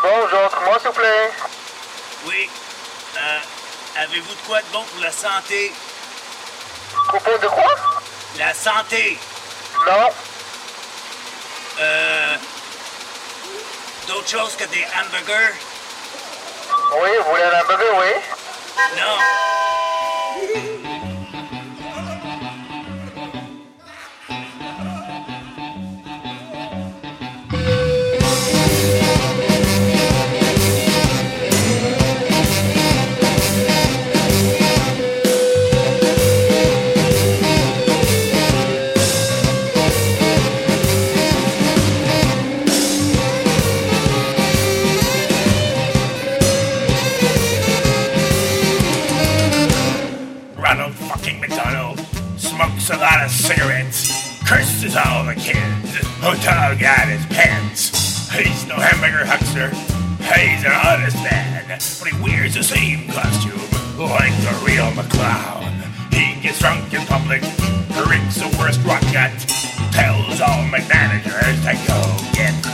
Bonjour, 0.00 0.48
comment 0.50 0.78
s'il 0.78 0.88
vous 0.88 0.94
plaît? 0.94 1.30
Oui. 2.26 2.48
Euh, 3.16 3.38
avez-vous 4.02 4.32
de 4.34 4.40
quoi 4.46 4.60
de 4.60 4.66
bon 4.72 4.84
pour 4.84 5.00
la 5.02 5.10
santé? 5.10 5.72
Coupon 7.08 7.38
de 7.42 7.48
quoi? 7.48 7.74
La 8.38 8.54
santé. 8.54 9.18
Non. 9.86 10.08
Euh. 11.80 12.36
D'autres 14.06 14.28
choses 14.28 14.54
que 14.56 14.64
des 14.64 14.86
hamburgers? 14.96 15.54
Oui, 17.00 17.10
vous 17.18 17.30
voulez 17.30 17.42
un 17.42 17.60
hamburger, 17.60 17.96
oui 17.98 18.12
Non. 18.96 19.18
Smokes 52.88 52.90
a 52.90 52.96
lot 53.00 53.24
of 53.24 53.30
cigarettes, 53.30 54.38
curses 54.48 54.96
all 54.96 55.24
the 55.24 55.34
kids, 55.34 55.96
hotel 56.20 56.76
got 56.78 57.08
his 57.08 57.24
pants. 57.26 58.30
He's 58.32 58.66
no 58.66 58.76
hamburger 58.76 59.24
huckster, 59.26 59.68
he's 60.32 60.64
an 60.64 60.72
honest 60.72 61.16
man, 61.16 61.66
but 61.68 62.08
he 62.08 62.22
wears 62.22 62.54
the 62.54 62.62
same 62.62 63.08
costume 63.08 63.60
like 63.98 64.32
the 64.40 64.54
real 64.64 64.90
McClown. 64.92 65.68
He 66.12 66.40
gets 66.40 66.60
drunk 66.60 66.92
in 66.94 67.04
public, 67.06 67.42
drinks 67.92 68.36
the 68.36 68.54
worst 68.58 68.80
rock 68.84 69.02
tells 69.92 70.40
all 70.40 70.64
McManagers 70.68 71.58
to 71.64 71.74
go 71.88 72.00
get 72.32 72.67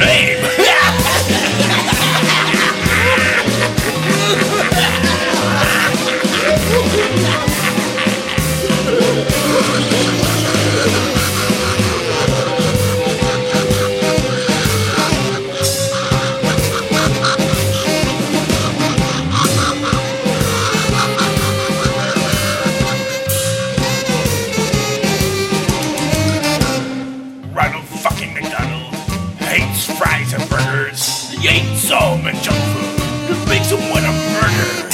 his 0.00 0.29
He 31.40 31.48
hates 31.48 31.90
all 31.90 32.18
the 32.18 32.32
junk 32.44 32.60
food. 32.76 33.48
Makes 33.48 33.72
him 33.72 33.80
want 33.88 34.04
to 34.04 34.12
murder. 34.36 34.92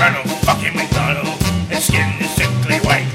Ronald 0.00 0.30
fucking 0.40 0.74
McDonald, 0.74 1.36
his 1.68 1.84
skin 1.84 2.08
is 2.18 2.30
sickly 2.32 2.80
white. 2.80 3.06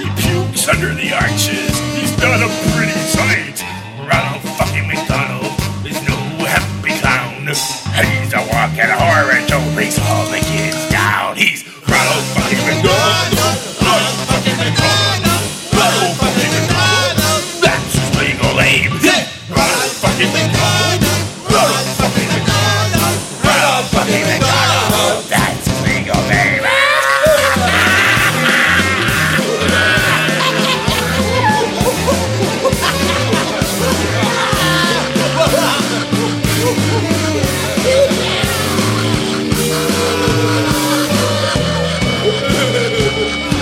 He 0.00 0.08
pukes 0.16 0.66
under 0.66 0.94
the 0.94 1.12
arches. 1.12 1.76
He's 1.92 2.16
not 2.18 2.40
a 2.40 2.48
pretty 2.72 2.96
sight. 3.12 3.60
Ronald 4.08 4.42
fucking 4.56 4.88
McDonald 4.88 5.52
is 5.84 6.00
no 6.08 6.16
happy 6.48 6.96
clown. 7.04 7.46
He's 7.46 8.32
a 8.32 8.40
walking 8.48 8.88
horror 8.88 9.38
show, 9.46 9.60
brings 9.74 9.98
all 10.00 10.24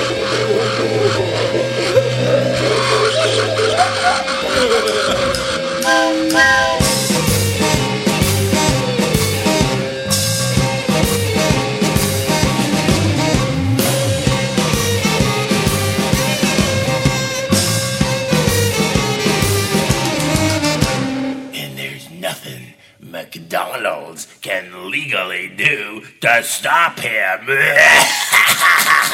nothing 22.19 22.73
McDonald's 22.99 24.27
can 24.41 24.89
legally 24.89 25.47
do 25.49 26.03
to 26.21 26.43
stop 26.43 26.99
him. 26.99 27.47